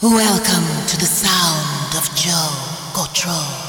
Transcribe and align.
Welcome 0.00 0.86
to 0.86 0.96
the 0.96 1.06
sound 1.06 1.96
of 1.96 2.14
Joe 2.14 2.30
Gotro. 2.92 3.67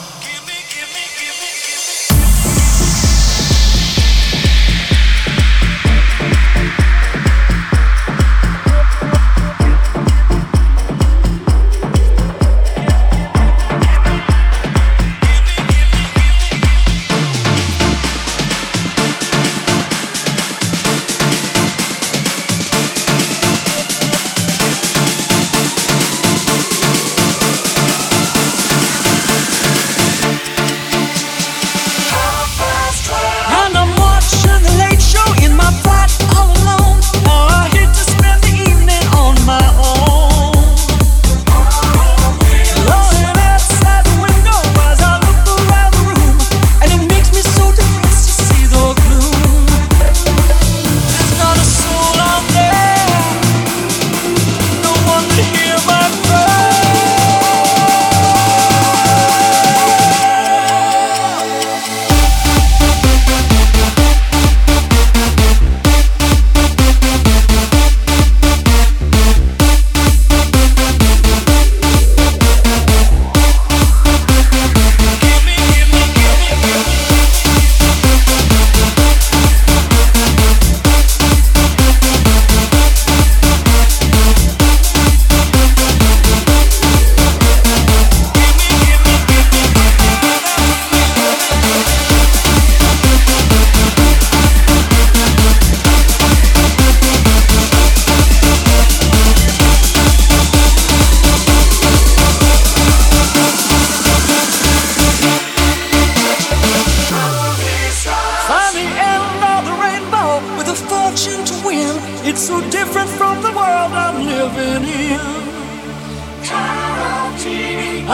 so 112.49 112.59
different 112.71 113.07
from 113.09 113.35
the 113.43 113.51
world 113.59 113.91
I'm 114.03 114.17
living 114.25 114.83
in. 115.11 115.21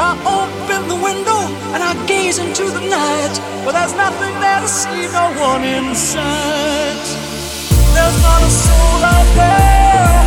I 0.03 0.09
open 0.37 0.81
the 0.93 0.99
window 1.09 1.41
and 1.73 1.81
I 1.81 1.93
gaze 2.05 2.37
into 2.37 2.65
the 2.77 2.81
night, 2.81 3.35
but 3.63 3.71
there's 3.77 3.95
nothing 3.95 4.33
there 4.43 4.59
to 4.59 4.67
see, 4.67 5.03
no 5.19 5.25
one 5.49 5.63
in 5.63 5.95
sight. 5.95 7.05
There's 7.95 8.17
not 8.27 8.41
a 8.49 8.51
soul 8.63 9.01
out 9.15 9.29
there. 9.39 10.24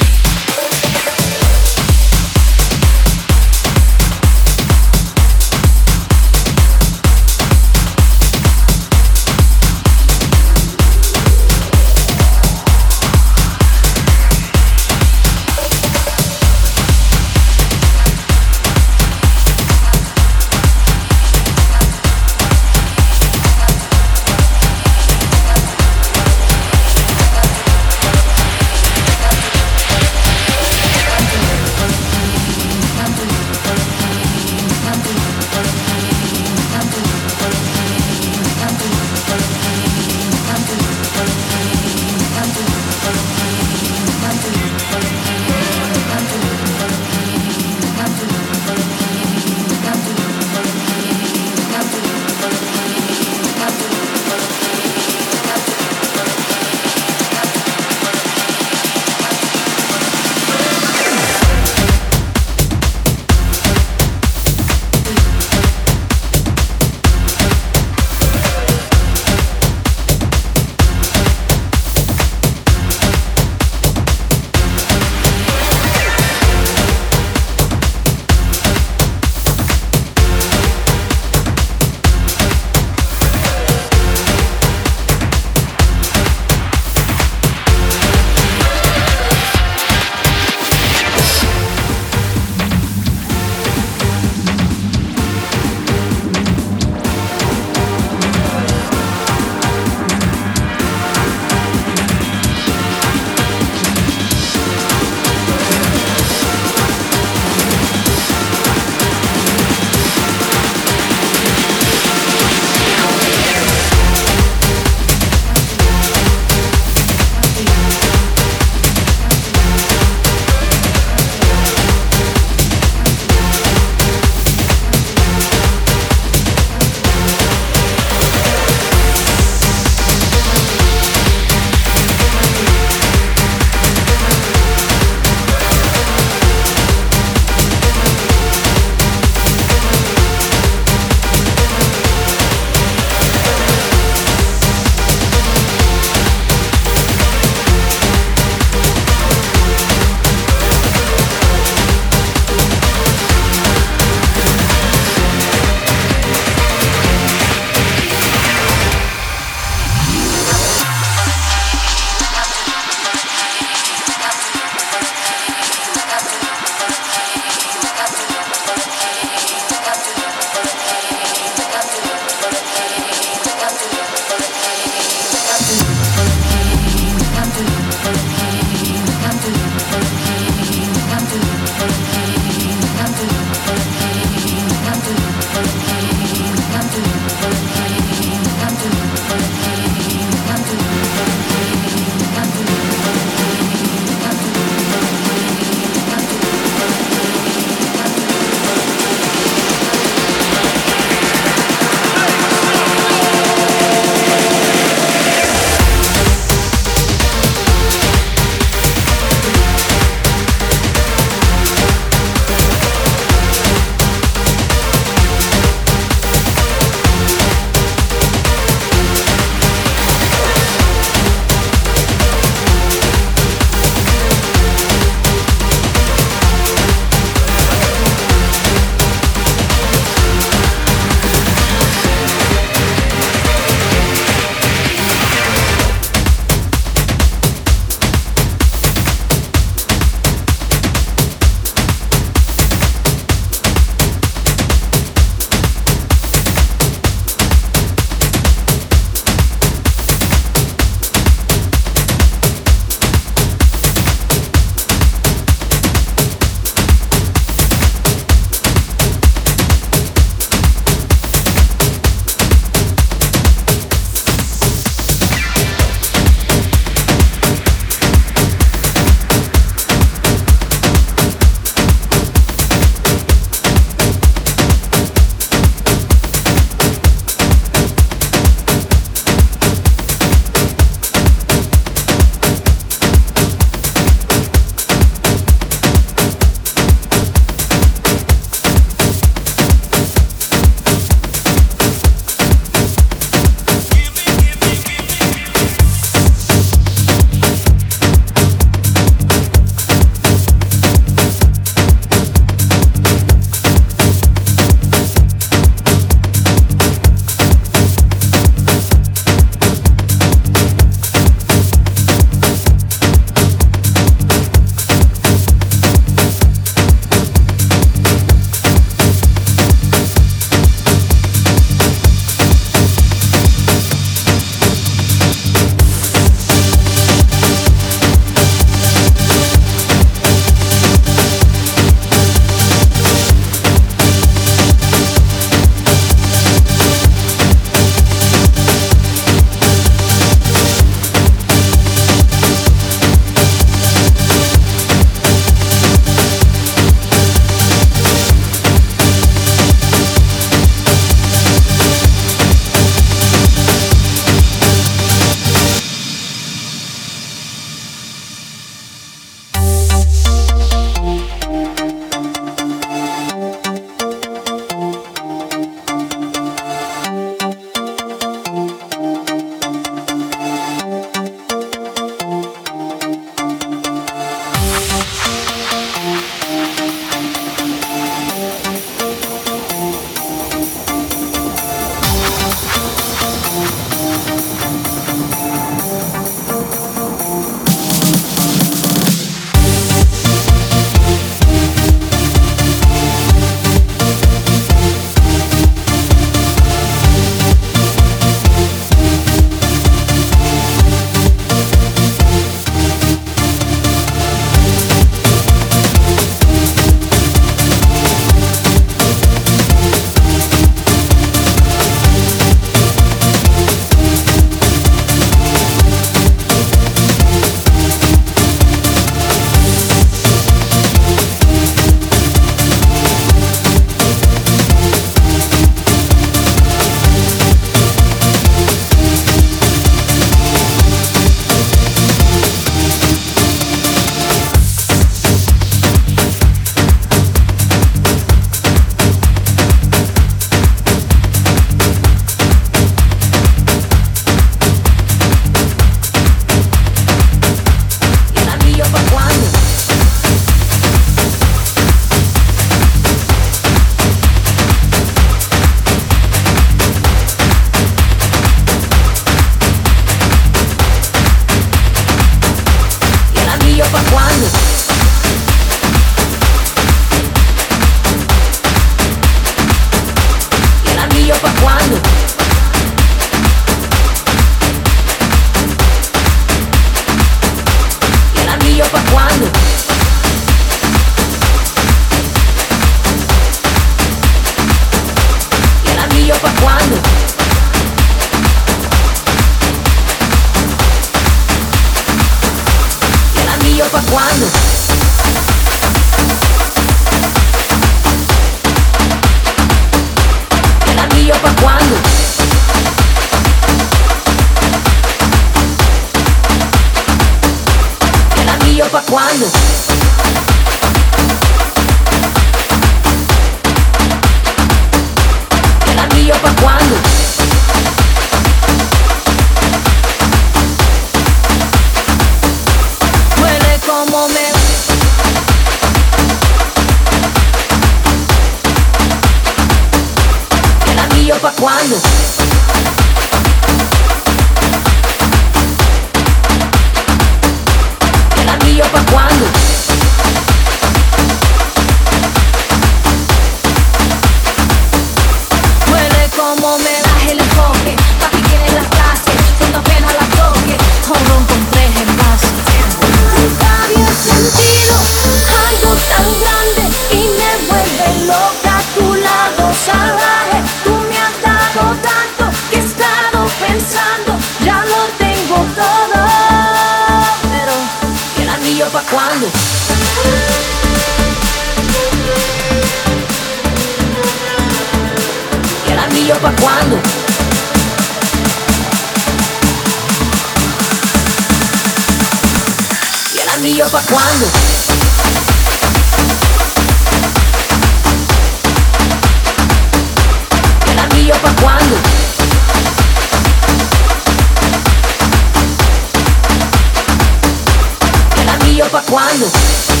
pra 598.91 599.01
quando? 599.03 600.00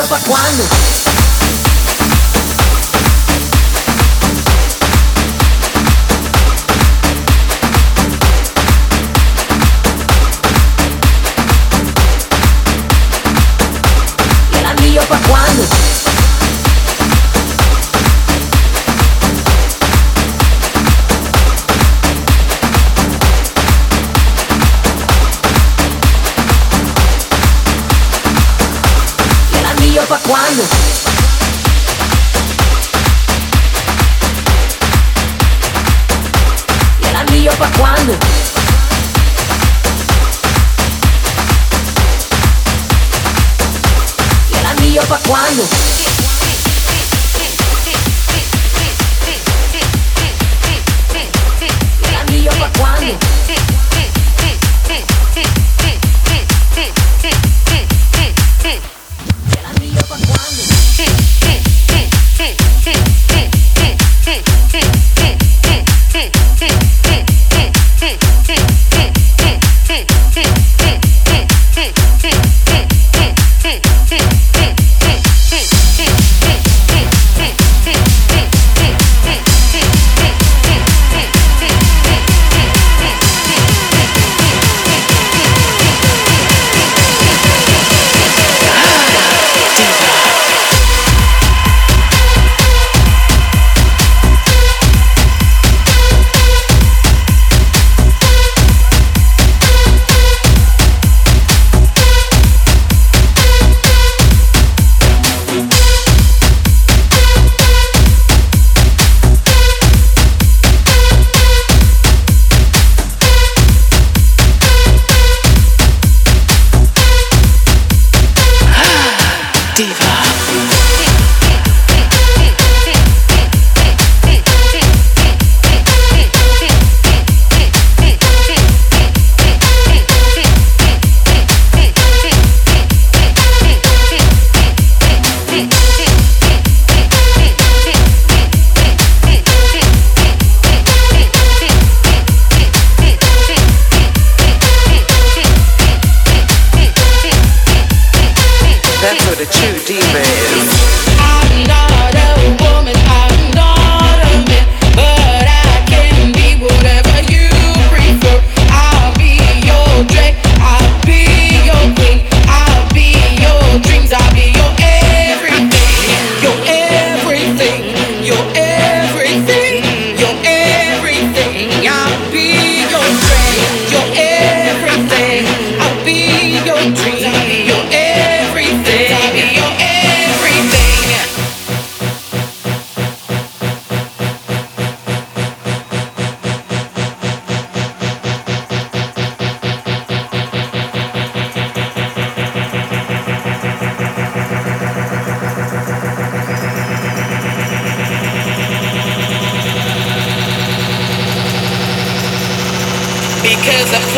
Hasta 0.00 0.20
quando 0.20 1.07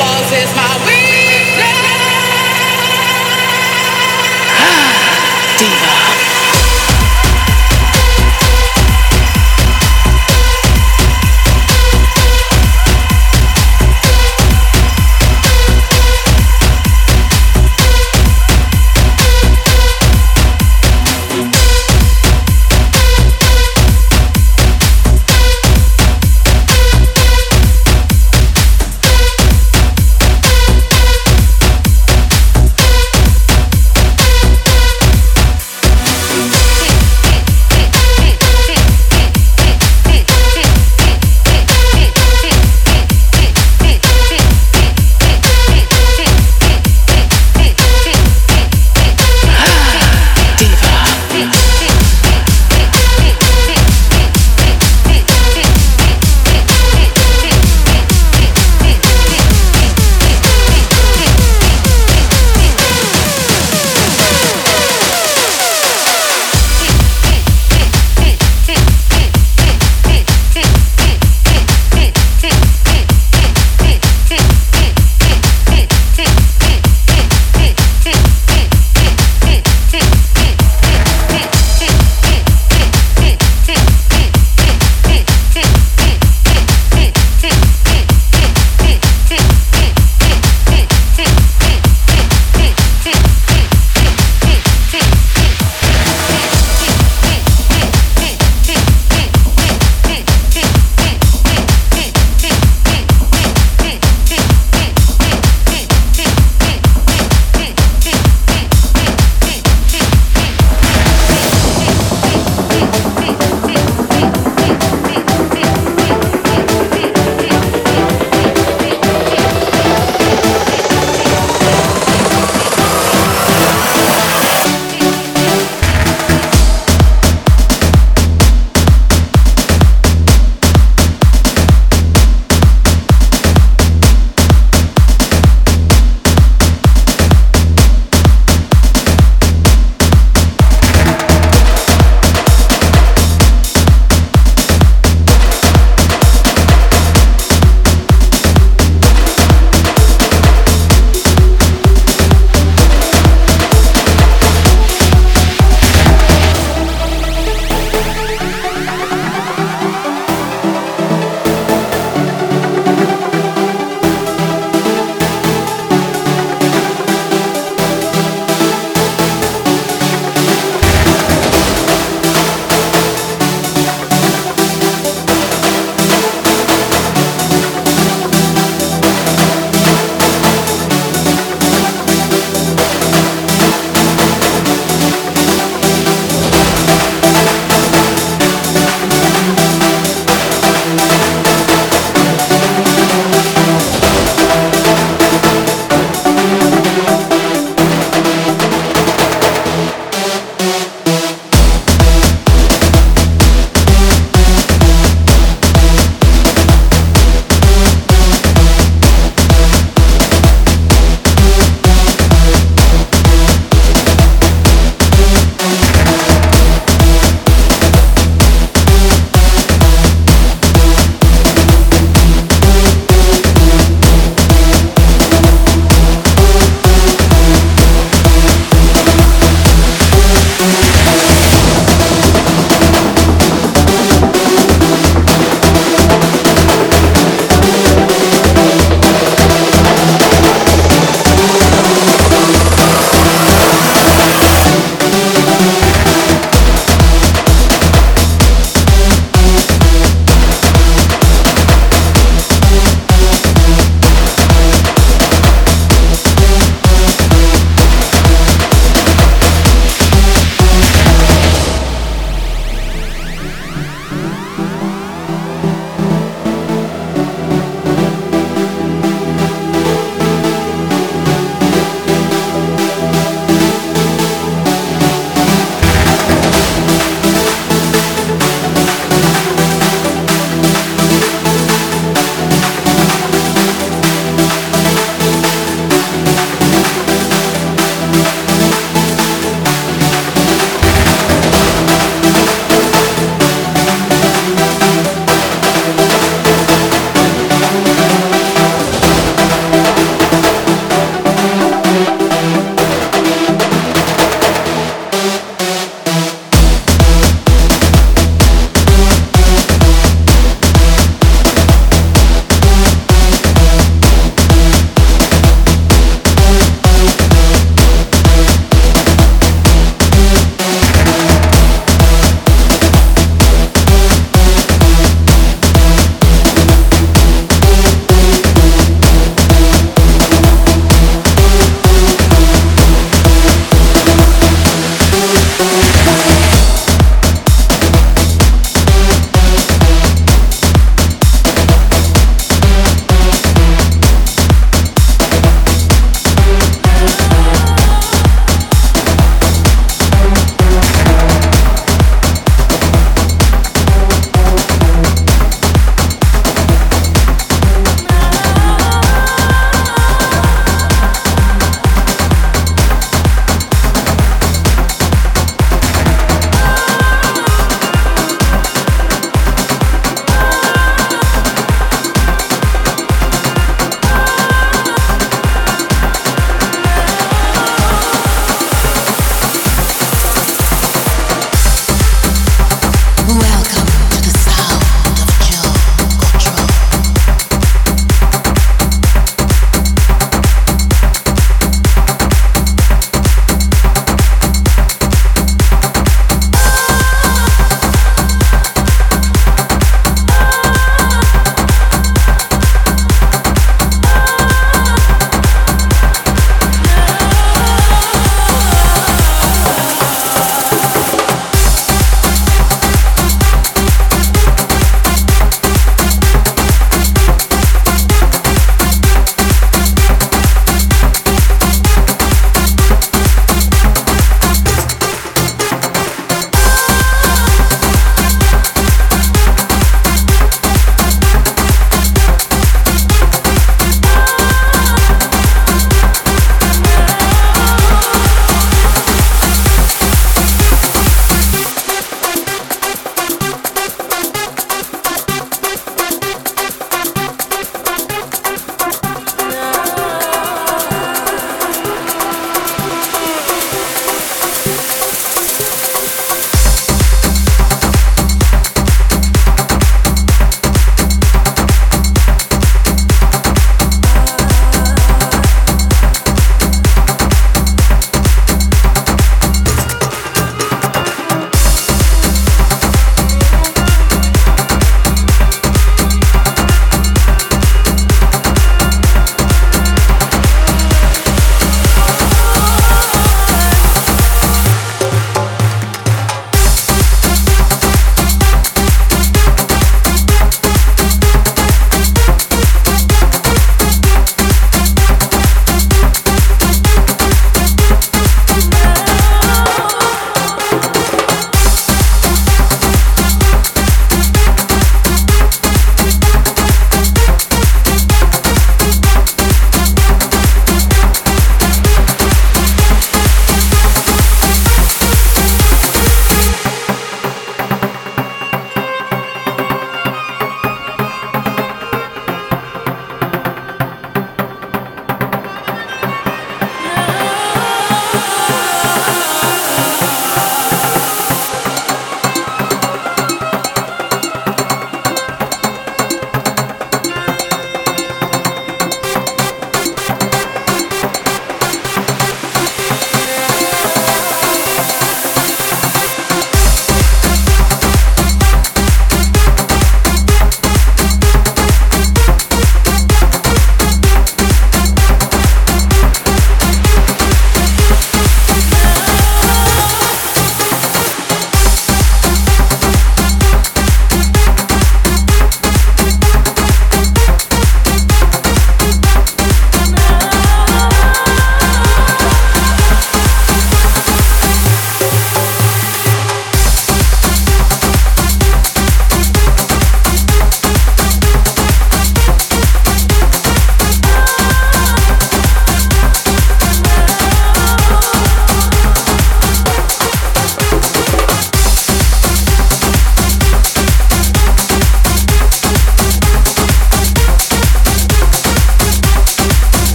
applause 0.00 0.32
is 0.32 0.54
my 0.56 0.69